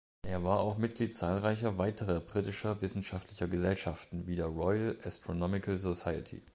Er 0.23 0.43
war 0.43 0.61
auch 0.61 0.79
Mitglied 0.79 1.15
zahlreicher 1.15 1.77
weiterer 1.77 2.21
britischer 2.21 2.81
wissenschaftlicher 2.81 3.47
Gesellschaften 3.47 4.25
wie 4.25 4.35
der 4.35 4.47
Royal 4.47 4.97
Astronomical 5.03 5.77
Society. 5.77 6.41